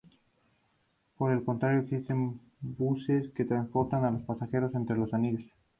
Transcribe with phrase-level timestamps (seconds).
[1.15, 5.45] Por el contrario existen buses que transportan a los pasajeros entre los anillos.